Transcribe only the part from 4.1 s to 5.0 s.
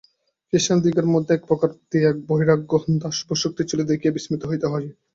বিস্মিত হইতে হয়।